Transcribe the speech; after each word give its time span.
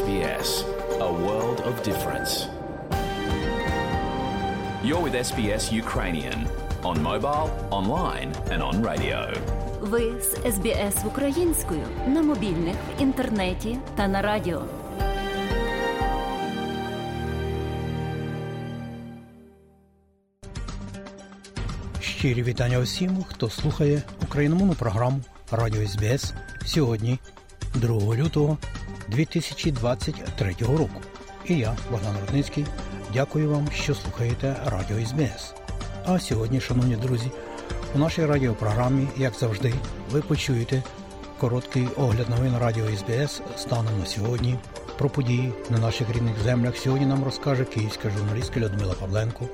SBS, 0.00 0.50
a 1.08 1.10
world 1.24 1.58
of 1.68 1.74
difference. 1.88 2.32
You're 4.86 5.02
with 5.06 5.14
SBS 5.30 5.64
Ukrainian 5.84 6.38
on 6.90 6.96
mobile, 7.10 7.48
online, 7.78 8.30
and 8.52 8.60
on 8.68 8.74
radio. 8.90 9.18
Ви 9.80 10.20
з 10.20 10.54
СБС 10.54 11.04
українською 11.04 11.86
на 12.06 12.22
мобільних, 12.22 12.74
в 12.74 13.02
інтернеті 13.02 13.78
та 13.96 14.08
на 14.08 14.22
радіо. 14.22 14.62
Щирі 22.00 22.42
вітання 22.42 22.78
усім, 22.78 23.24
хто 23.28 23.50
слухає 23.50 24.02
україномовну 24.22 24.74
програму 24.74 25.20
Радіо 25.50 25.86
СБС 25.88 26.34
сьогодні, 26.64 27.18
2 27.74 28.16
лютого 28.16 28.58
2023 29.08 30.54
року. 30.60 31.00
І 31.44 31.58
я, 31.58 31.76
Богдан 31.90 32.16
Рудницький, 32.20 32.66
дякую 33.12 33.50
вам, 33.50 33.68
що 33.74 33.94
слухаєте 33.94 34.56
Радіо 34.66 35.06
СБС. 35.06 35.54
А 36.06 36.18
сьогодні, 36.18 36.60
шановні 36.60 36.96
друзі, 36.96 37.30
у 37.94 37.98
нашій 37.98 38.26
радіопрограмі, 38.26 39.08
як 39.16 39.34
завжди, 39.34 39.74
ви 40.10 40.22
почуєте 40.22 40.82
короткий 41.38 41.88
огляд 41.96 42.30
новин 42.30 42.58
Радіо 42.58 42.84
СБС 42.96 43.42
станом 43.56 43.98
на 43.98 44.06
сьогодні. 44.06 44.58
Про 44.98 45.10
події 45.10 45.52
на 45.70 45.78
наших 45.78 46.10
рідних 46.10 46.42
землях 46.44 46.76
сьогодні 46.76 47.06
нам 47.06 47.24
розкаже 47.24 47.64
київська 47.64 48.10
журналістка 48.10 48.60
Людмила 48.60 48.94
Павленко. 48.94 49.48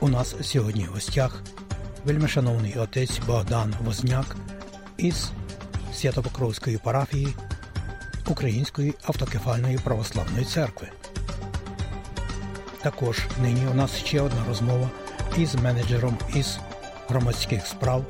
У 0.00 0.08
нас 0.08 0.36
сьогодні 0.40 0.84
в 0.84 0.92
гостях 0.94 1.42
вельмишановний 2.04 2.74
отець 2.78 3.18
Богдан 3.26 3.74
Возняк 3.84 4.36
із 4.96 5.30
Святопокровської 5.94 6.78
парафії 6.78 7.28
Української 8.28 8.94
автокефальної 9.02 9.78
православної 9.78 10.44
церкви. 10.44 10.88
Також 12.82 13.18
нині 13.42 13.66
у 13.70 13.74
нас 13.74 13.96
ще 13.96 14.20
одна 14.20 14.44
розмова 14.48 14.90
із 15.38 15.54
менеджером 15.54 16.18
із 16.34 16.58
громадських 17.08 17.66
справ 17.66 18.04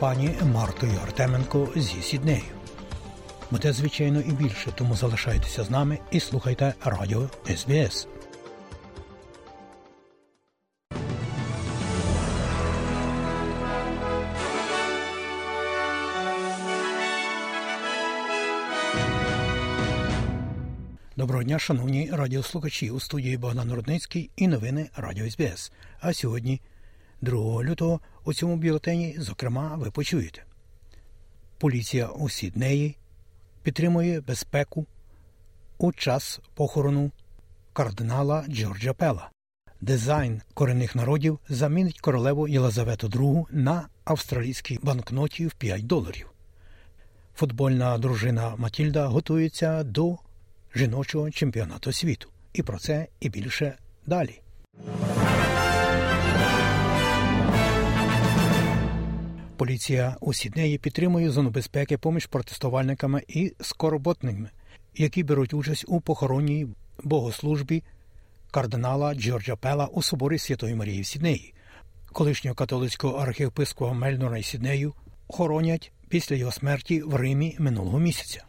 пані 0.00 0.34
Мартою 0.52 0.92
Артеменко 1.02 1.68
зі 1.76 2.02
Сіднею. 2.02 2.42
Буде 3.50 3.72
звичайно 3.72 4.20
і 4.20 4.32
більше, 4.32 4.72
тому 4.74 4.96
залишайтеся 4.96 5.64
з 5.64 5.70
нами 5.70 5.98
і 6.10 6.20
слухайте 6.20 6.74
радіо 6.84 7.28
СБС. 7.56 8.06
Доброго 21.22 21.44
дня, 21.44 21.58
шановні 21.58 22.10
радіослухачі 22.12 22.90
у 22.90 23.00
студії 23.00 23.36
Богдан 23.36 23.72
Рудницький 23.72 24.30
і 24.36 24.48
новини 24.48 24.90
Радіо 24.96 25.30
СБС. 25.30 25.72
А 26.00 26.12
сьогодні, 26.12 26.60
2 27.20 27.64
лютого, 27.64 28.00
у 28.24 28.34
цьому 28.34 28.56
бюлетені, 28.56 29.16
зокрема, 29.18 29.76
ви 29.76 29.90
почуєте. 29.90 30.44
Поліція 31.58 32.06
у 32.06 32.28
Сіднеї 32.28 32.96
підтримує 33.62 34.20
безпеку 34.20 34.86
у 35.78 35.92
час 35.92 36.40
похорону 36.54 37.10
кардинала 37.72 38.44
Джорджа 38.48 38.92
Пела. 38.92 39.30
Дизайн 39.80 40.42
корінних 40.54 40.96
народів 40.96 41.38
замінить 41.48 42.00
королеву 42.00 42.48
Єлизавету 42.48 43.08
II 43.08 43.46
на 43.50 43.88
австралійській 44.04 44.78
банкноті 44.82 45.46
в 45.46 45.54
5 45.54 45.86
доларів. 45.86 46.30
Футбольна 47.34 47.98
дружина 47.98 48.54
Матільда 48.56 49.06
готується 49.06 49.84
до 49.84 50.18
жіночого 50.74 51.30
чемпіонату 51.30 51.92
світу. 51.92 52.28
І 52.52 52.62
про 52.62 52.78
це 52.78 53.06
і 53.20 53.28
більше 53.28 53.76
далі. 54.06 54.40
Поліція 59.56 60.16
у 60.20 60.32
Сіднеї 60.32 60.78
підтримує 60.78 61.30
зону 61.30 61.50
безпеки 61.50 61.98
поміж 61.98 62.26
протестувальниками 62.26 63.22
і 63.28 63.52
скороботними, 63.60 64.50
які 64.94 65.22
беруть 65.22 65.54
участь 65.54 65.84
у 65.88 66.00
похоронній 66.00 66.66
богослужбі 67.02 67.82
кардинала 68.50 69.14
Джорджа 69.14 69.56
Пела 69.56 69.86
у 69.86 70.02
соборі 70.02 70.38
Святої 70.38 70.74
Марії 70.74 71.02
в 71.02 71.06
Сіднеї. 71.06 71.54
Колишнього 72.12 72.54
католицького 72.54 73.16
архієпископа 73.18 73.92
Мельнора 73.92 74.38
і 74.38 74.42
Сіднею 74.42 74.94
хоронять 75.28 75.92
після 76.08 76.36
його 76.36 76.52
смерті 76.52 77.02
в 77.02 77.14
Римі 77.14 77.56
минулого 77.58 77.98
місяця. 77.98 78.44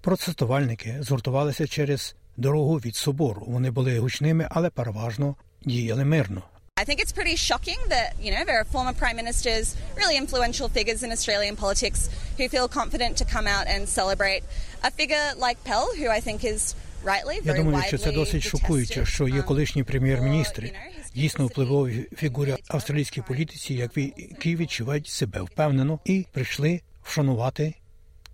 Протестувальники 0.00 0.96
згуртувалися 1.00 1.66
через 1.66 2.14
дорогу 2.36 2.76
від 2.76 2.96
собору. 2.96 3.44
Вони 3.46 3.70
були 3.70 3.98
гучними, 3.98 4.48
але 4.50 4.70
переважно 4.70 5.36
діяли 5.64 6.04
мирно. 6.04 6.42
I 6.80 6.84
think 6.88 6.98
it's 7.04 7.12
pretty 7.12 7.36
shocking 7.36 7.80
that, 7.94 8.08
you 8.24 8.30
know, 8.34 8.42
there 8.48 8.58
are 8.62 8.68
former 8.76 8.94
prime 9.02 9.16
ministers, 9.22 9.76
really 10.00 10.16
influential 10.16 10.68
figures 10.78 11.02
in 11.02 11.10
Australian 11.16 11.54
politics 11.66 12.00
who 12.38 12.44
feel 12.54 12.68
confident 12.80 13.12
to 13.20 13.24
come 13.34 13.46
out 13.56 13.66
and 13.74 13.80
celebrate 14.00 14.42
a 14.88 14.90
figure 15.00 15.26
like 15.46 15.58
Pell, 15.68 15.86
who 16.00 16.06
I 16.18 16.20
think 16.26 16.38
is 16.54 16.62
rightly 17.04 17.40
Я 17.44 17.54
думаю, 17.54 17.84
що 17.86 17.98
це 17.98 18.12
досить 18.12 18.42
шокуюче, 18.42 19.06
що 19.06 19.28
є 19.28 19.42
колишні 19.42 19.82
um, 19.82 19.86
прем'єр-міністри, 19.86 20.66
know, 20.66 21.00
his 21.00 21.14
дійсно 21.14 21.46
впливові 21.46 22.06
фігури 22.16 22.56
австралійській 22.68 23.22
політиці, 23.22 23.74
які 23.74 24.56
відчувають 24.56 25.08
себе 25.08 25.40
впевнено 25.40 25.98
і 26.04 26.26
прийшли 26.32 26.80
вшанувати, 27.02 27.74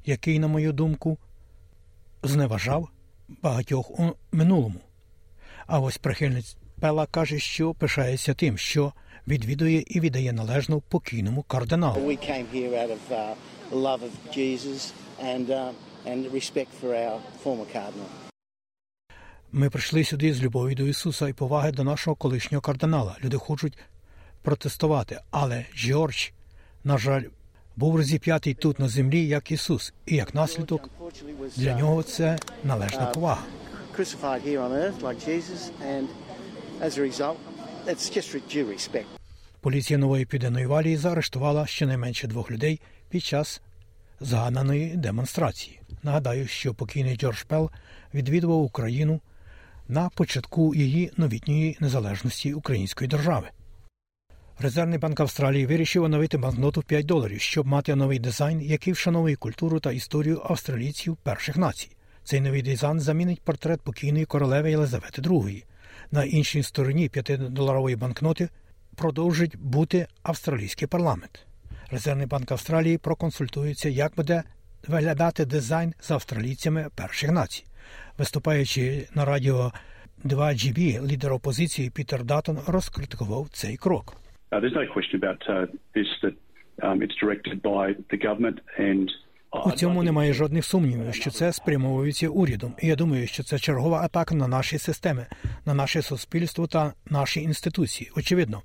який, 0.05 0.39
на 0.39 0.47
мою 0.47 0.73
думку, 0.73 1.19
зневажав 2.23 2.89
багатьох 3.43 3.91
у 3.91 4.17
минулому. 4.33 4.81
А 5.67 5.81
ось 5.81 5.99
прихильниць 5.99 6.57
Пела 6.81 7.07
каже, 7.07 7.39
що 7.39 7.75
пишається 7.75 8.35
тим, 8.35 8.59
що 8.59 8.93
відвідує 9.29 9.85
і 9.87 10.01
віддає 10.01 10.33
належну 10.33 10.81
покійному 10.81 11.43
кардиналу. 11.43 12.01
Ми 19.53 19.71
прийшли 19.71 20.05
сюди 20.05 20.35
з 20.35 20.43
любов'ю 20.43 20.77
до 20.77 20.87
Ісуса 20.87 21.29
і 21.29 21.33
поваги 21.33 21.73
до 21.73 21.85
нашого 21.85 22.17
колишнього 22.17 22.63
кардинала. 22.63 23.17
Люди 23.25 23.37
хочуть 23.37 23.79
протестувати, 24.43 25.21
але 25.31 25.65
Джордж, 25.77 26.29
на 26.85 26.99
жаль, 26.99 27.23
був 27.77 27.97
розіп'ятий 27.97 28.55
тут 28.55 28.79
на 28.79 28.89
землі, 28.89 29.27
як 29.27 29.51
Ісус, 29.51 29.95
і 30.07 30.17
як 30.17 30.35
наслідок 30.35 30.91
для 31.57 31.71
uh, 31.71 31.79
нього 31.79 32.03
це 32.03 32.39
належна 32.65 33.07
повага. 33.07 33.43
due 38.57 38.67
respect. 38.67 39.05
Поліція 39.61 39.99
нової 39.99 40.25
південної 40.25 40.67
валії 40.67 40.97
заарештувала 40.97 41.67
щонайменше 41.67 42.27
двох 42.27 42.51
людей 42.51 42.81
під 43.11 43.25
час 43.25 43.63
згаданої 44.21 44.97
демонстрації. 44.97 45.81
Нагадаю, 46.03 46.47
що 46.47 46.75
покійний 46.75 47.17
Джордж 47.17 47.43
Пел 47.43 47.71
відвідував 48.15 48.63
Україну 48.63 49.21
на 49.89 50.09
початку 50.09 50.75
її 50.75 51.11
новітньої 51.17 51.77
незалежності 51.81 52.55
української 52.55 53.09
держави. 53.09 53.49
Резервний 54.59 54.99
банк 54.99 55.21
Австралії 55.21 55.67
вирішив 55.67 56.03
оновити 56.03 56.39
банкноту 56.39 56.81
в 56.81 56.85
5 56.85 57.07
доларів, 57.07 57.41
щоб 57.41 57.67
мати 57.67 57.95
новий 57.95 58.19
дизайн, 58.19 58.61
який 58.61 58.93
вшановує 58.93 59.37
культуру 59.37 59.81
та 59.81 59.93
історію 59.93 60.43
австралійців 60.45 61.17
перших 61.17 61.57
націй. 61.57 61.89
Цей 62.25 62.41
новий 62.41 62.63
дизайн 62.63 63.01
замінить 63.01 63.41
портрет 63.41 63.81
покійної 63.81 64.25
королеви 64.25 64.71
Єлизавети 64.71 65.23
II. 65.23 65.65
На 66.11 66.25
іншій 66.25 66.63
стороні 66.63 67.09
5-доларової 67.09 67.97
банкноти 67.97 68.49
продовжить 68.95 69.57
бути 69.57 70.07
австралійський 70.23 70.89
парламент. 70.89 71.47
Резервний 71.91 72.27
банк 72.27 72.53
Австралії 72.53 72.99
проконсультується, 72.99 73.89
як 73.89 74.15
буде 74.17 74.43
виглядати 74.89 75.45
дизайн 75.45 75.95
з 76.01 76.11
австралійцями 76.11 76.87
перших 76.95 77.31
націй. 77.31 77.65
Виступаючи 78.19 79.09
на 79.15 79.25
радіо 79.25 79.73
2GB, 80.25 81.07
лідер 81.07 81.33
опозиції 81.33 81.91
Пітер 81.91 82.25
Датон 82.25 82.59
розкритикував 82.67 83.49
цей 83.53 83.77
крок. 83.77 84.17
Uh, 84.53 84.61
there's 84.61 84.75
no 84.75 84.87
question 84.87 85.17
about 85.23 85.41
uh, 85.49 85.67
this 85.95 86.07
that 86.23 86.35
um, 86.83 87.03
it's 87.03 87.15
directed 87.17 87.63
by 87.63 87.95
the 88.11 88.17
government 88.17 88.61
and 88.79 89.11
У 89.65 89.71
цьому 89.73 90.03
немає 90.03 90.33
жодних 90.33 90.65
сумнівів, 90.65 91.15
що 91.15 91.31
це 91.31 91.53
спрямовується 91.53 92.29
урядом. 92.29 92.75
І 92.83 92.87
я 92.87 92.97
думаю, 92.97 93.27
що 93.27 93.43
це 93.43 93.59
чергова 93.59 94.01
атака 94.01 94.35
на 94.35 94.49
наші 94.49 94.79
системи, 94.79 95.27
на 95.67 95.75
наше 95.75 96.03
суспільство 96.03 96.67
та 96.67 96.93
наші 97.11 97.43
інституції. 97.43 98.11
Очевидно, 98.17 98.63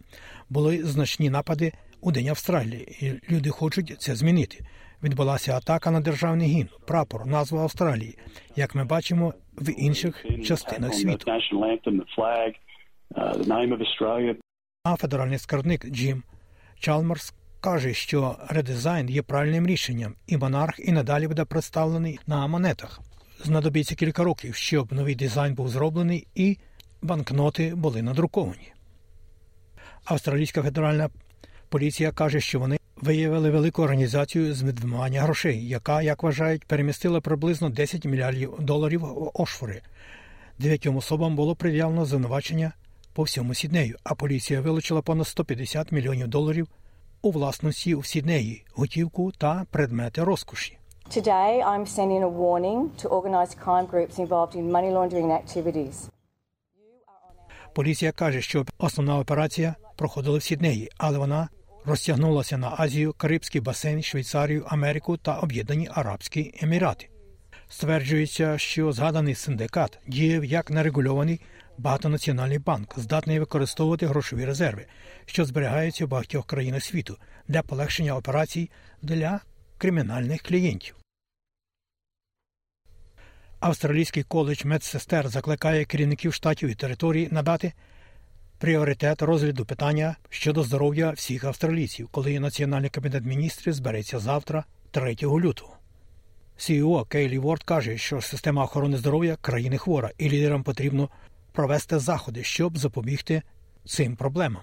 були 0.49 0.77
значні 0.77 1.29
напади 1.29 1.71
у 2.01 2.11
День 2.11 2.27
Австралії, 2.27 2.97
і 3.01 3.33
люди 3.33 3.49
хочуть 3.49 4.01
це 4.01 4.15
змінити. 4.15 4.65
Відбулася 5.03 5.57
атака 5.57 5.91
на 5.91 5.99
державний 5.99 6.47
гімн, 6.47 6.69
прапор, 6.87 7.25
назву 7.25 7.59
Австралії, 7.59 8.17
як 8.55 8.75
ми 8.75 8.85
бачимо 8.85 9.33
в 9.57 9.69
інших 9.79 10.25
частинах 10.43 10.93
світу. 10.93 11.31
А 14.83 14.95
федеральний 14.95 15.37
скарбник 15.37 15.85
Джим 15.85 16.23
Чалмерс 16.79 17.33
каже, 17.59 17.93
що 17.93 18.37
редизайн 18.49 19.09
є 19.09 19.21
правильним 19.21 19.67
рішенням, 19.67 20.15
і 20.27 20.37
монарх 20.37 20.79
і 20.79 20.91
надалі 20.91 21.27
буде 21.27 21.45
представлений 21.45 22.19
на 22.27 22.47
монетах 22.47 23.01
знадобиться 23.43 23.95
кілька 23.95 24.23
років, 24.23 24.55
щоб 24.55 24.93
новий 24.93 25.15
дизайн 25.15 25.53
був 25.53 25.69
зроблений 25.69 26.27
і 26.35 26.57
банкноти 27.01 27.75
були 27.75 28.01
надруковані. 28.01 28.73
Австралійська 30.05 30.63
федеральна 30.63 31.09
поліція 31.69 32.11
каже, 32.11 32.39
що 32.39 32.59
вони 32.59 32.77
виявили 32.95 33.49
велику 33.49 33.83
організацію 33.83 34.53
з 34.53 34.63
відмивання 34.63 35.21
грошей, 35.21 35.67
яка, 35.67 36.01
як 36.01 36.23
вважають, 36.23 36.65
перемістила 36.65 37.21
приблизно 37.21 37.69
10 37.69 38.05
мільярдів 38.05 38.53
доларів 38.59 39.01
в 39.01 39.31
Ошфори. 39.33 39.81
Дев'ятьом 40.59 40.97
особам 40.97 41.35
було 41.35 41.55
пред'явлено 41.55 42.05
звинувачення 42.05 42.73
по 43.13 43.23
всьому 43.23 43.53
Сіднею, 43.53 43.97
а 44.03 44.15
поліція 44.15 44.61
вилучила 44.61 45.01
понад 45.01 45.27
150 45.27 45.91
мільйонів 45.91 46.27
доларів 46.27 46.67
у 47.21 47.31
власності 47.31 47.95
в 47.95 48.05
Сіднеї, 48.05 48.65
готівку 48.73 49.31
та 49.31 49.65
предмети 49.71 50.23
розкоші. 50.23 50.77
Today, 51.09 51.63
I'm 51.71 51.85
sending 51.85 52.23
a 52.23 52.29
warning 52.29 52.79
to 53.01 53.09
organised 53.09 53.55
crime 53.65 53.87
groups 53.91 54.15
involved 54.17 54.55
in 54.55 54.71
money 54.71 54.91
laundering 54.93 55.31
activities. 55.41 56.09
Поліція 57.73 58.11
каже, 58.11 58.41
що 58.41 58.65
основна 58.77 59.19
операція 59.19 59.75
проходила 59.95 60.37
в 60.37 60.43
Сіднеї, 60.43 60.89
але 60.97 61.17
вона 61.17 61.49
розтягнулася 61.85 62.57
на 62.57 62.75
Азію, 62.77 63.13
Карибський 63.17 63.61
басейн, 63.61 64.03
Швейцарію, 64.03 64.65
Америку 64.67 65.17
та 65.17 65.39
Об'єднані 65.39 65.89
Арабські 65.93 66.53
Емірати. 66.61 67.09
Стверджується, 67.71 68.57
що 68.57 68.91
згаданий 68.91 69.35
синдикат 69.35 69.99
діяв 70.07 70.45
як 70.45 70.71
нерегульований 70.71 71.41
багатонаціональний 71.77 72.59
банк, 72.59 72.99
здатний 72.99 73.39
використовувати 73.39 74.07
грошові 74.07 74.45
резерви, 74.45 74.85
що 75.25 75.45
зберігаються 75.45 76.05
в 76.05 76.09
багатьох 76.09 76.45
країнах 76.45 76.83
світу 76.83 77.17
для 77.47 77.61
полегшення 77.61 78.15
операцій 78.15 78.69
для 79.01 79.39
кримінальних 79.77 80.41
клієнтів. 80.41 80.95
Австралійський 83.59 84.23
коледж 84.23 84.65
медсестер 84.65 85.29
закликає 85.29 85.85
керівників 85.85 86.33
штатів 86.33 86.69
і 86.69 86.75
територій 86.75 87.27
надати 87.31 87.73
пріоритет 88.57 89.21
розгляду 89.21 89.65
питання 89.65 90.15
щодо 90.29 90.63
здоров'я 90.63 91.11
всіх 91.11 91.43
австралійців, 91.43 92.07
коли 92.07 92.39
Національний 92.39 92.89
кабінет 92.89 93.25
міністрів 93.25 93.73
збереться 93.73 94.19
завтра, 94.19 94.65
3 94.91 95.15
лютого. 95.21 95.80
CEO 96.61 97.05
Кейлі 97.07 97.37
Ворд 97.37 97.63
каже, 97.63 97.97
що 97.97 98.21
система 98.21 98.63
охорони 98.63 98.97
здоров'я 98.97 99.35
країни 99.35 99.77
хвора, 99.77 100.11
і 100.17 100.29
лідерам 100.29 100.63
потрібно 100.63 101.09
провести 101.51 101.99
заходи, 101.99 102.43
щоб 102.43 102.77
запобігти 102.77 103.41
цим 103.85 104.15
проблемам. 104.15 104.61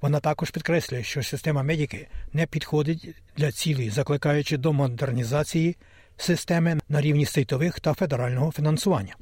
Вона 0.00 0.20
також 0.20 0.50
підкреслює, 0.50 1.02
що 1.02 1.22
система 1.22 1.62
медики 1.62 2.08
не 2.32 2.46
підходить 2.46 3.14
для 3.36 3.52
цілей, 3.52 3.90
закликаючи 3.90 4.56
до 4.56 4.72
модернізації 4.72 5.76
системи 6.16 6.80
на 6.88 7.00
рівні 7.00 7.26
стейтових 7.26 7.80
та 7.80 7.94
федерального 7.94 8.52
фінансування. 8.52 9.16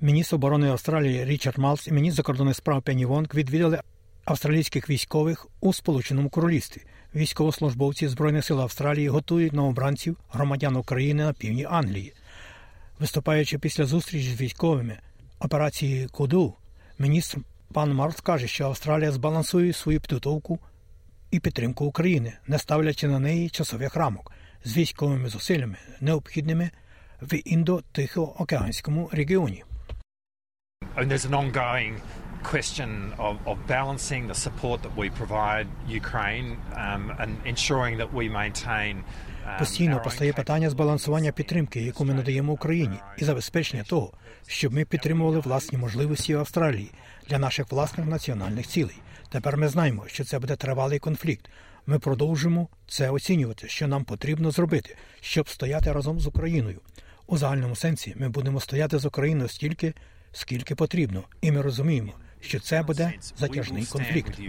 Міністр 0.00 0.34
оборони 0.34 0.68
Австралії 0.68 1.24
Річард 1.24 1.58
Малс 1.58 1.88
і 1.88 1.92
міністр 1.92 2.16
закордонних 2.16 2.56
справ 2.56 2.82
Пенні 2.82 3.04
Вонг 3.04 3.28
відвідали 3.34 3.80
австралійських 4.24 4.90
військових 4.90 5.46
у 5.60 5.72
Сполученому 5.72 6.28
Королівстві. 6.28 6.82
Військовослужбовці 7.14 8.08
Збройних 8.08 8.44
сил 8.44 8.60
Австралії 8.60 9.08
готують 9.08 9.52
новобранців 9.52 10.16
громадян 10.30 10.76
України 10.76 11.24
на 11.24 11.32
півдні 11.32 11.64
Англії. 11.64 12.12
Виступаючи 12.98 13.58
після 13.58 13.84
зустрічі 13.84 14.30
з 14.30 14.40
військовими 14.40 14.98
операції 15.40 16.06
Куду, 16.06 16.54
міністр 16.98 17.38
пан 17.72 17.94
Марс 17.94 18.20
каже, 18.20 18.46
що 18.48 18.64
Австралія 18.64 19.12
збалансує 19.12 19.72
свою 19.72 20.00
підготовку 20.00 20.58
і 21.30 21.40
підтримку 21.40 21.84
України, 21.84 22.32
не 22.46 22.58
ставлячи 22.58 23.08
на 23.08 23.18
неї 23.18 23.50
часових 23.50 23.96
рамок 23.96 24.32
з 24.64 24.76
військовими 24.76 25.28
зусиллями, 25.28 25.76
необхідними 26.00 26.70
в 27.22 27.34
індо-тихоокеанському 27.34 29.08
регіоні. 29.12 29.64
And 30.96 31.08
there's 31.08 31.26
an 31.30 31.34
ongoing 31.34 31.94
question 32.42 32.90
of, 33.18 33.34
of 33.46 33.56
balancing 33.66 34.26
the 34.26 34.34
support 34.34 34.82
that 34.82 34.94
we 34.96 35.10
provide 35.10 35.66
Ukraine 35.88 36.48
um, 36.84 37.02
and 37.18 37.30
ensuring 37.52 37.94
that 37.98 38.10
we 38.12 38.28
maintain 38.28 38.94
um, 39.46 39.58
Постійно 39.58 40.02
постає 40.02 40.32
питання 40.32 40.70
збалансування 40.70 41.32
підтримки, 41.32 41.80
яку 41.80 42.04
ми 42.04 42.14
надаємо 42.14 42.52
Україні, 42.52 42.96
і 43.18 43.24
забезпечення 43.24 43.82
того, 43.82 44.12
щоб 44.46 44.72
ми 44.72 44.84
підтримували 44.84 45.38
власні 45.38 45.78
можливості 45.78 46.34
в 46.34 46.38
Австралії 46.38 46.90
для 47.28 47.38
наших 47.38 47.72
власних 47.72 48.06
національних 48.06 48.66
цілей. 48.66 48.96
Тепер 49.30 49.56
ми 49.56 49.68
знаємо, 49.68 50.04
що 50.06 50.24
це 50.24 50.38
буде 50.38 50.56
тривалий 50.56 50.98
конфлікт. 50.98 51.50
Ми 51.86 51.98
продовжимо 51.98 52.68
це 52.88 53.10
оцінювати, 53.10 53.68
що 53.68 53.88
нам 53.88 54.04
потрібно 54.04 54.50
зробити, 54.50 54.96
щоб 55.20 55.48
стояти 55.48 55.92
разом 55.92 56.20
з 56.20 56.26
Україною. 56.26 56.80
У 57.26 57.38
загальному 57.38 57.76
сенсі 57.76 58.14
ми 58.16 58.28
будемо 58.28 58.60
стояти 58.60 58.98
з 58.98 59.04
Україною 59.04 59.48
стільки, 59.48 59.94
скільки 60.32 60.74
потрібно, 60.74 61.22
і 61.40 61.52
ми 61.52 61.62
розуміємо, 61.62 62.12
що 62.42 62.60
це 62.60 62.82
буде 62.82 63.12
затяжний 63.36 63.86
конфлікт. 63.86 64.40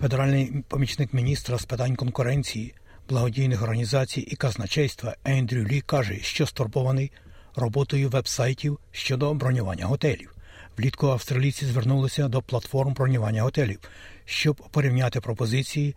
Федеральний 0.00 0.64
помічник 0.68 1.12
міністра 1.12 1.58
з 1.58 1.64
питань 1.64 1.96
конкуренції, 1.96 2.74
благодійних 3.08 3.62
організацій 3.62 4.20
і 4.20 4.36
казначейства 4.36 5.16
Ендрю 5.24 5.64
Лі 5.64 5.80
каже, 5.80 6.18
що 6.20 6.46
стурбований 6.46 7.12
роботою 7.56 8.08
вебсайтів 8.08 8.78
щодо 8.92 9.34
бронювання 9.34 9.86
готелів. 9.86 10.34
Влітку 10.76 11.06
австралійці 11.06 11.66
звернулися 11.66 12.28
до 12.28 12.42
платформ 12.42 12.94
бронювання 12.94 13.42
готелів, 13.42 13.80
щоб 14.24 14.56
порівняти 14.70 15.20
пропозиції 15.20 15.94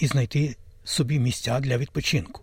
і 0.00 0.06
знайти 0.06 0.56
собі 0.84 1.18
місця 1.18 1.60
для 1.60 1.78
відпочинку. 1.78 2.42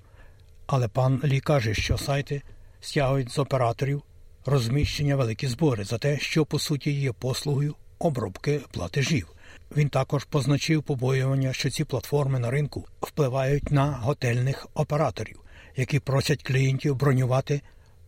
Але 0.68 0.88
пан 0.88 1.21
Лі 1.24 1.39
каже, 1.39 1.74
що 1.74 1.98
сайти 1.98 2.42
стягують 2.81 3.31
з 3.31 3.39
операторів 3.39 4.04
розміщення 4.45 5.15
великі 5.15 5.48
збори 5.48 5.83
за 5.83 5.98
те, 5.98 6.19
що 6.19 6.45
по 6.45 6.59
суті 6.59 6.92
є 6.92 7.12
послугою 7.12 7.75
обробки 8.00 8.62
платежів. 8.71 9.27
Він 9.77 9.89
також 9.89 10.24
позначив 10.24 10.83
побоювання, 10.83 11.54
що 11.54 11.69
ці 11.69 11.83
платформи 11.83 12.39
на 12.39 12.51
ринку 12.51 12.86
впливають 13.01 13.71
на 13.71 13.92
готельних 13.92 14.68
операторів, 14.74 15.39
які 15.75 16.00
просять 16.00 16.44
клієнтів 16.44 16.95
бронювати 16.95 17.62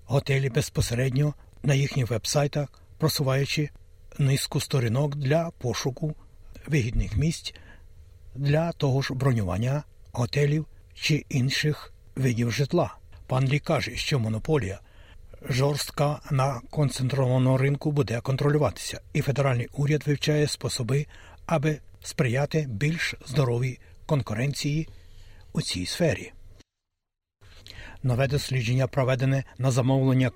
готелі 0.06 0.50
безпосередньо 0.50 1.34
на 1.64 1.74
їхніх 1.74 2.10
вебсайтах, 2.10 2.82
просуваючи 2.98 3.70
низку 4.18 4.60
сторінок 4.60 5.16
для 5.16 5.52
пошуку 5.58 6.16
вигідних 6.68 7.18
місць 7.18 7.54
для 8.40 8.72
того 8.72 9.02
ж 9.02 9.14
бронювання 9.14 9.84
готелів 10.12 10.66
чи 10.94 11.26
інших 11.30 11.94
видів 12.16 12.52
житла. 12.52 12.96
Пан 13.28 13.48
Лі 13.48 13.60
каже, 13.60 13.96
що 13.96 14.20
монополія 14.20 14.80
жорстка 15.50 16.20
на 16.32 16.62
концентрованому 16.70 17.58
ринку 17.58 17.92
буде 17.92 18.22
контролюватися, 18.22 19.02
і 19.14 19.22
федеральний 19.22 19.68
уряд 19.74 20.08
вивчає 20.08 20.48
способи, 20.48 21.06
аби 21.46 21.80
сприяти 22.02 22.66
більш 22.70 23.16
здоровій 23.28 23.80
конкуренції 24.06 24.88
у 25.54 25.62
цій 25.62 25.86
сфері. 25.86 26.32
Нове 28.04 28.28
дослідження, 28.28 28.88
проведене 28.88 29.44
на 29.58 29.72
замовлення 29.72 30.32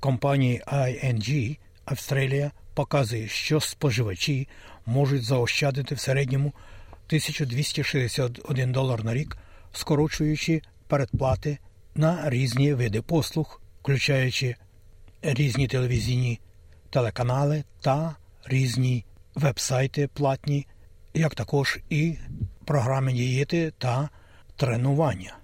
компанії 0.00 0.62
ING 0.66 1.58
Австралія, 1.84 2.50
показує, 2.74 3.28
що 3.28 3.60
споживачі 3.60 4.48
можуть 4.86 5.24
заощадити 5.24 5.94
в 5.94 6.00
середньому 6.00 6.52
1261 7.06 8.72
долар 8.72 9.04
на 9.04 9.14
рік, 9.14 9.36
скорочуючи 9.72 10.62
передплати 10.88 11.58
на 11.94 12.30
різні 12.30 12.74
види 12.74 13.02
послуг, 13.02 13.60
включаючи 13.82 14.56
різні 15.22 15.68
телевізійні 15.68 16.40
телеканали 16.90 17.64
та 17.80 18.16
різні 18.44 19.04
вебсайти 19.34 20.08
платні, 20.08 20.66
як 21.14 21.34
також 21.34 21.78
і 21.90 22.16
програми 22.64 23.12
дієти 23.12 23.72
та 23.78 24.08
тренування. 24.56 25.36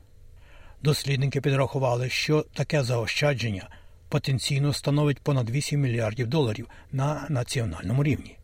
Дослідники 0.83 1.41
підрахували, 1.41 2.09
що 2.09 2.47
таке 2.55 2.83
заощадження 2.83 3.69
потенційно 4.09 4.73
становить 4.73 5.21
понад 5.21 5.51
8 5.51 5.81
мільярдів 5.81 6.27
доларів 6.27 6.69
на 6.93 7.27
національному 7.29 8.05
рівні. 8.05 8.37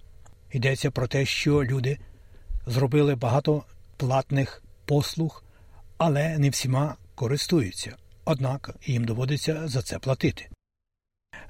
Йдеться 0.53 0.91
про 0.91 1.07
те, 1.07 1.25
що 1.25 1.65
люди 1.65 1.99
зробили 2.69 3.15
багато 3.15 3.65
платних 3.97 4.63
послуг, 4.85 5.45
але 5.99 6.39
не 6.39 6.51
всіма 6.51 6.97
користуються, 7.15 7.97
однак 8.25 8.71
їм 8.87 9.05
доводиться 9.05 9.69
за 9.69 9.83
це 9.83 9.99
платити. 9.99 10.49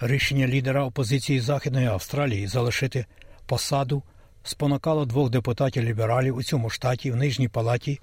Рішення 0.00 0.46
лідера 0.46 0.84
опозиції 0.84 1.40
Західної 1.40 1.86
Австралії 1.86 2.46
залишити 2.46 3.06
посаду 3.46 4.02
спонукало 4.42 5.04
двох 5.04 5.30
депутатів 5.30 5.82
лібералів 5.84 6.36
у 6.36 6.42
цьому 6.42 6.70
штаті 6.70 7.10
в 7.10 7.16
нижній 7.16 7.48
палаті 7.48 8.00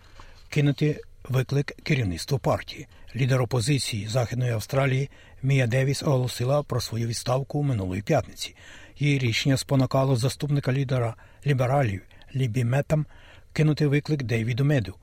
кинути 0.50 1.02
виклик 1.30 1.76
керівництву 1.84 2.40
партії. 2.40 2.88
Лідер 3.16 3.42
опозиції 3.42 4.08
Західної 4.08 4.52
Австралії 4.52 5.10
Мія 5.44 5.68
Девіс 5.68 6.04
оголосила 6.04 6.64
про 6.64 6.82
свою 6.82 7.08
відставку 7.08 7.64
минулої 7.64 8.02
п'ятниці. 8.02 8.56
Її 9.00 9.20
рішення 9.20 9.58
спонукало 9.58 10.16
заступника 10.16 10.74
лідера 10.74 11.16
лібералів 11.46 12.02
Лібі 12.36 12.64
Метам 12.64 13.06
кинути 13.54 13.88
виклик 13.88 14.24
Дейвіду 14.24 14.66
Меду 14.66 14.96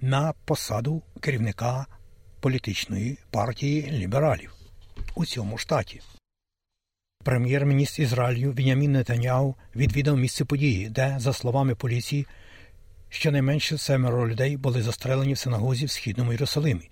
на 0.00 0.34
посаду 0.44 1.02
керівника 1.20 1.86
політичної 2.40 3.18
партії 3.30 3.90
лібералів 3.90 4.54
у 5.14 5.26
цьому 5.26 5.58
штаті. 5.58 6.00
Прем'єр-міністр 7.24 8.02
Ізраїлю 8.02 8.52
Вінямін 8.52 8.92
Нетаняу 8.92 9.54
відвідав 9.76 10.16
місце 10.16 10.44
події, 10.44 10.88
де, 10.88 11.16
за 11.18 11.32
словами 11.32 11.74
поліції, 11.74 12.26
щонайменше 13.08 13.78
семеро 13.78 14.28
людей 14.28 14.56
були 14.56 14.82
застрелені 14.82 15.32
в 15.32 15.38
синагозі 15.38 15.86
в 15.86 15.90
східному 15.90 16.32
Єрусалимі. 16.32 16.90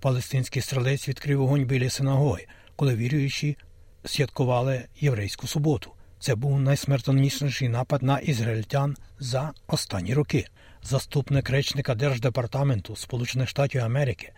Палестинський 0.00 0.62
стрілець 0.62 1.08
відкрив 1.08 1.38
вогонь 1.38 1.64
біля 1.64 1.90
синагоги, 1.90 2.46
коли 2.76 2.96
віруючі 2.96 3.56
святкували 4.04 4.84
єврейську 5.00 5.46
суботу. 5.46 5.92
Це 6.20 6.34
був 6.34 6.60
найсмертонісніший 6.60 7.68
напад 7.68 8.02
на 8.02 8.18
ізраїльтян 8.18 8.96
за 9.18 9.52
останні 9.66 10.14
роки. 10.14 10.46
Заступник 10.82 11.50
речника 11.50 11.94
Держдепартаменту 11.94 12.96
Сполучених 12.96 13.48
Штатів 13.48 13.84
Америки 13.84 14.32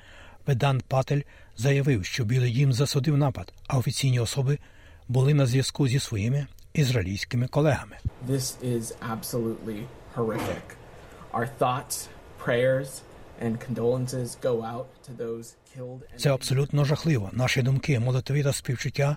Ведан 0.46 0.82
Патель 0.88 1.20
заявив, 1.56 2.04
що 2.04 2.24
Білий 2.24 2.52
Дім 2.52 2.72
засудив 2.72 3.16
напад, 3.16 3.52
а 3.66 3.78
офіційні 3.78 4.20
особи 4.20 4.58
були 5.08 5.34
на 5.34 5.46
зв'язку 5.46 5.88
зі 5.88 5.98
своїми 5.98 6.46
ізраїльськими 6.74 7.46
колегами. 7.46 7.96
This 8.28 8.64
is 8.64 8.94
absolutely 9.10 9.82
horrific. 10.16 10.76
Our 11.32 11.48
thoughts, 11.60 12.08
prayers 12.44 13.02
and 13.44 13.58
condolences 13.66 14.28
go 14.42 14.62
out 14.74 14.86
to 15.06 15.16
those 15.18 15.54
killed 15.76 16.00
Це 16.16 16.30
абсолютно 16.30 16.84
жахливо. 16.84 17.30
Наші 17.32 17.62
думки, 17.62 17.98
молитві 17.98 18.42
та 18.42 18.52
співчуття 18.52 19.16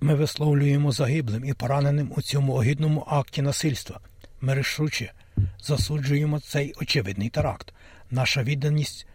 висловлюємо 0.00 0.92
загиблим 0.92 1.44
і 1.44 1.52
пораненим 1.52 2.12
у 2.16 2.22
цьому 2.22 2.54
огідному 2.54 3.04
акті 3.08 3.42
насильства. 3.42 4.00
Ми 4.40 4.54
рішуче 4.54 5.12
засуджуємо 5.60 6.40
цей 6.40 6.74
очевидний 6.82 7.28
теракт. 7.28 7.74
Наша 8.10 8.42
відданість 8.42 9.06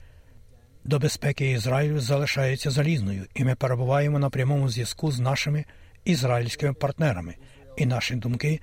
до 0.84 1.00
безпеки 1.00 1.52
Ізраїлю 1.52 2.00
залишається 2.00 2.72
залізною, 2.72 3.26
і 3.36 3.44
ми 3.44 3.56
перебуваємо 3.56 4.20
на 4.20 4.30
прямому 4.30 4.70
зв'язку 4.70 5.12
з 5.12 5.20
нашими 5.20 5.66
ізраїльськими 6.06 6.74
партнерами, 6.74 7.36
і 7.78 7.86
наші 7.86 8.16
думки 8.16 8.60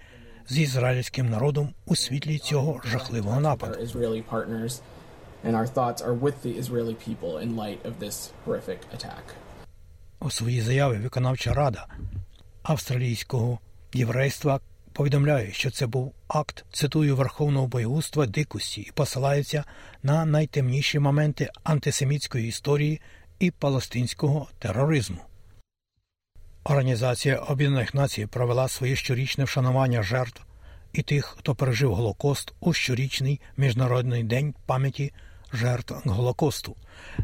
з 0.49 0.59
ізраїльським 0.59 1.31
народом 1.31 1.75
у 1.87 1.97
світлі 1.97 2.39
цього 2.39 2.81
жахливого 2.85 3.41
нападу. 3.41 3.79
and 5.45 5.55
our 5.55 5.67
thoughts 5.67 6.03
are 6.03 6.15
with 6.15 6.43
the 6.43 6.59
Israeli 6.59 6.95
people 6.95 7.39
in 7.39 7.57
light 7.57 7.81
of 7.85 8.01
this 8.01 8.33
horrific 8.45 8.81
attack. 8.93 9.25
У 10.21 10.31
своїй 10.31 10.61
заяві 10.61 10.97
виконавча 10.97 11.55
рада 11.55 11.87
австралійського 12.63 13.59
єврейства 13.93 14.61
повідомляє, 14.93 15.53
що 15.53 15.71
це 15.71 15.87
був 15.87 16.15
акт, 16.29 16.65
цитую 16.73 17.17
верховного 17.17 17.67
боєгузтва 17.67 18.27
дикості 18.27 18.81
і 18.81 18.93
посилається 18.93 19.65
на 20.03 20.25
найтемніші 20.25 20.99
моменти 20.99 21.51
антисемітської 21.65 22.49
історії 22.49 23.01
і 23.39 23.51
палестинського 23.51 24.49
тероризму. 24.59 25.19
Організація 26.65 27.37
Об'єднаних 27.37 27.95
Націй 27.95 28.27
провела 28.27 28.69
своє 28.69 28.97
щорічне 28.97 29.45
вшанування 29.45 30.03
жертв 30.03 30.43
і 30.93 31.03
тих, 31.03 31.25
хто 31.39 31.55
пережив 31.55 31.95
Голокост 31.95 32.55
у 32.61 32.73
щорічний 32.73 33.41
міжнародний 33.57 34.25
день 34.25 34.55
пам'яті 34.67 35.13
жертв 35.53 35.95
Голокосту. 36.05 36.77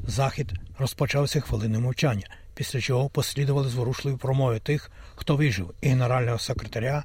Захід 0.06 0.52
розпочався 0.78 1.40
хвилиною 1.40 1.80
мовчання, 1.80 2.26
після 2.54 2.80
чого 2.80 3.08
послідували 3.08 3.68
зворушливі 3.68 4.16
промови 4.16 4.58
тих, 4.58 4.90
хто 5.14 5.36
вижив, 5.36 5.74
і 5.80 5.88
генерального 5.88 6.38
секретаря 6.38 7.04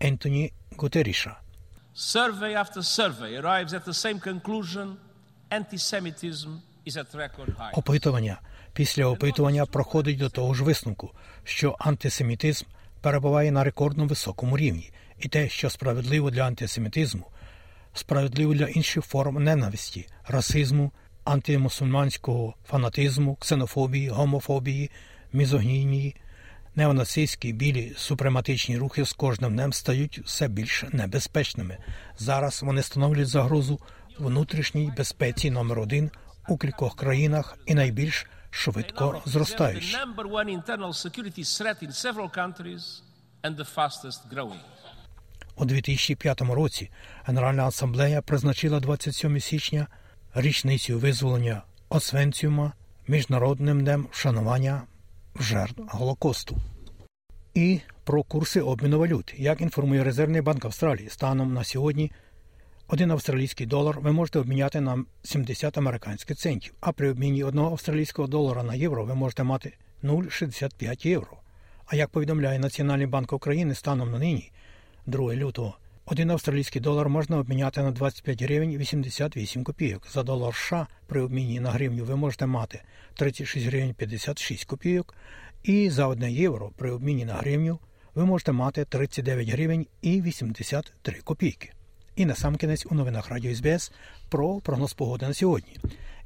Ентоні 0.00 0.52
Гутеріша. 0.76 1.40
Survey 1.96 2.52
after 2.62 2.82
survey 2.82 3.40
arrives 3.42 3.72
at 3.72 3.84
the 3.84 3.94
same 4.04 4.18
conclusion 4.20 4.96
anti-Semitism 5.50 6.50
is 6.86 6.96
at 6.96 7.14
record 7.14 7.56
high. 7.58 7.78
Опитування 7.78 8.40
після 8.72 9.06
опитування 9.06 9.66
проходить 9.66 10.18
до 10.18 10.28
того 10.28 10.54
ж 10.54 10.64
висновку, 10.64 11.10
що 11.44 11.76
антисемітизм 11.78 12.66
перебуває 13.00 13.52
на 13.52 13.64
рекордно 13.64 14.06
високому 14.06 14.56
рівні, 14.56 14.92
і 15.20 15.28
те, 15.28 15.48
що 15.48 15.70
справедливо 15.70 16.30
для 16.30 16.42
антисемітизму, 16.46 17.26
справедливо 17.94 18.54
для 18.54 18.66
інших 18.66 19.04
форм 19.04 19.44
ненависті, 19.44 20.08
расизму, 20.26 20.92
антимусульманського 21.24 22.54
фанатизму, 22.66 23.36
ксенофобії, 23.36 24.08
гомофобії, 24.08 24.90
мізогнінії, 25.32 26.16
неонацистські 26.74 27.52
білі 27.52 27.92
супрематичні 27.96 28.78
рухи 28.78 29.04
з 29.04 29.12
кожним 29.12 29.52
днем 29.52 29.72
стають 29.72 30.20
все 30.24 30.48
більш 30.48 30.84
небезпечними. 30.92 31.78
Зараз 32.18 32.62
вони 32.62 32.82
становлять 32.82 33.28
загрозу 33.28 33.80
внутрішній 34.18 34.92
безпеці 34.96 35.50
номер 35.50 35.78
один 35.78 36.10
у 36.48 36.58
кількох 36.58 36.96
країнах 36.96 37.58
і 37.66 37.74
найбільш 37.74 38.26
швидко 38.50 39.22
зростаючі. 39.24 39.96
У 45.56 45.64
2005 45.64 46.40
році 46.40 46.90
Генеральна 47.24 47.66
асамблея 47.66 48.22
призначила 48.22 48.80
27 48.80 49.40
січня 49.40 49.86
річницю 50.34 50.98
визволення 50.98 51.62
Освенціума 51.88 52.72
міжнародним 53.08 53.80
днем 53.80 54.06
вшанування 54.10 54.82
жертв 55.40 55.82
Голокосту. 55.88 56.56
І 57.54 57.80
про 58.04 58.22
курси 58.22 58.60
обміну 58.60 58.98
валют. 58.98 59.34
Як 59.36 59.60
інформує 59.60 60.04
Резервний 60.04 60.40
банк 60.40 60.64
Австралії, 60.64 61.08
станом 61.08 61.52
на 61.52 61.64
сьогодні 61.64 62.12
один 62.88 63.10
австралійський 63.10 63.66
долар 63.66 64.00
ви 64.00 64.12
можете 64.12 64.38
обміняти 64.38 64.80
на 64.80 65.04
70 65.22 65.78
американських 65.78 66.36
центів, 66.36 66.74
а 66.80 66.92
при 66.92 67.10
обміні 67.10 67.44
одного 67.44 67.70
австралійського 67.70 68.28
долара 68.28 68.62
на 68.62 68.74
євро 68.74 69.04
ви 69.04 69.14
можете 69.14 69.42
мати 69.42 69.72
0,65 70.02 71.06
євро. 71.06 71.36
А 71.86 71.96
як 71.96 72.10
повідомляє 72.10 72.58
Національний 72.58 73.06
банк 73.06 73.32
України 73.32 73.74
станом 73.74 74.10
на 74.10 74.18
нині, 74.18 74.52
2 75.06 75.34
лютого, 75.34 75.76
один 76.06 76.30
австралійський 76.30 76.80
долар 76.80 77.08
можна 77.08 77.38
обміняти 77.38 77.82
на 77.82 77.90
25 77.90 78.42
гривень 78.42 78.76
88 78.76 79.64
копійок. 79.64 80.06
За 80.12 80.22
долар 80.22 80.54
США 80.54 80.86
при 81.06 81.22
обміні 81.22 81.60
на 81.60 81.70
гривню 81.70 82.04
ви 82.04 82.16
можете 82.16 82.46
мати 82.46 82.82
36 83.14 83.66
гривень 83.66 83.94
56 83.94 84.64
копійок. 84.64 85.14
І 85.62 85.90
за 85.90 86.06
1 86.06 86.30
євро 86.30 86.70
при 86.76 86.90
обміні 86.90 87.24
на 87.24 87.34
гривню 87.34 87.78
ви 88.14 88.24
можете 88.24 88.52
мати 88.52 88.84
39 88.84 89.48
гривень 89.48 89.86
і 90.02 90.22
83 90.22 91.14
копійки. 91.24 91.72
І 92.16 92.24
на 92.24 92.34
сам 92.34 92.56
кінець 92.56 92.86
у 92.90 92.94
новинах 92.94 93.28
Радіо 93.28 93.54
СБС 93.54 93.92
про 94.28 94.60
прогноз 94.60 94.92
погоди 94.92 95.26
на 95.26 95.34
сьогодні. 95.34 95.76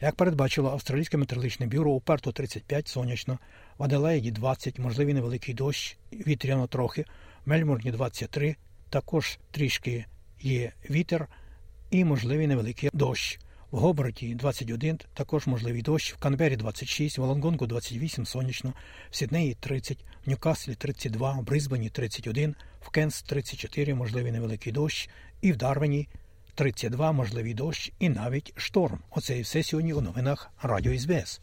Як 0.00 0.14
передбачило 0.14 0.70
Австралійське 0.70 1.16
метеорологічне 1.16 1.66
бюро 1.66 1.90
у 1.90 2.00
Перту 2.00 2.32
35 2.32 2.88
сонячно, 2.88 3.38
в 3.78 3.82
Аделаїді 3.85 4.30
20, 4.30 4.78
можливий 4.78 5.14
невеликий 5.14 5.54
дощ, 5.54 5.97
вітряно 6.12 6.66
трохи, 6.66 7.04
в 7.44 7.49
Мельбурні 7.49 7.90
23, 7.90 8.56
також 8.90 9.38
трішки 9.50 10.04
є 10.40 10.73
вітер 10.90 11.28
і 11.90 12.04
можливий 12.04 12.47
невеликий 12.47 12.90
дощ. 12.92 13.40
В 13.71 13.78
Гоберті 13.78 14.35
21, 14.35 14.99
також 15.14 15.47
можливий 15.47 15.83
дощ, 15.83 16.14
в 16.14 16.18
Канбері 16.18 16.57
26, 16.57 17.18
в 17.18 17.23
Лонгонгу 17.23 17.66
28 17.66 18.26
сонячно, 18.26 18.73
в 19.11 19.16
Сіднеї 19.16 19.54
30, 19.61 19.99
в 20.26 20.28
Ньюкаслі 20.28 20.75
32, 20.75 21.33
в 21.33 21.42
Брисбені 21.42 21.90
31, 21.90 22.54
в 22.80 22.90
Кенс 22.90 23.23
34, 23.23 23.95
можливий 23.95 24.33
невеликий 24.33 24.73
дощ, 24.73 25.09
і 25.40 25.52
в 25.52 25.57
Дарвені 25.57 26.09
32, 26.54 27.12
можливий 27.12 27.54
дощ 27.54 27.92
і 27.99 28.09
навіть 28.09 28.52
шторм. 28.57 28.99
Оце 29.11 29.38
і 29.38 29.42
все 29.42 29.62
сьогодні 29.62 29.92
у 29.92 30.00
новинах 30.00 30.50
Радіо 30.62 30.99
СБС. 30.99 31.40